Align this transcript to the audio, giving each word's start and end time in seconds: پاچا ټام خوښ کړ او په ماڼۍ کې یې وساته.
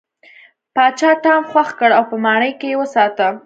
پاچا 0.75 1.11
ټام 1.23 1.41
خوښ 1.51 1.69
کړ 1.79 1.89
او 1.97 2.03
په 2.11 2.15
ماڼۍ 2.25 2.51
کې 2.59 2.67
یې 2.71 2.79
وساته. 2.81 3.27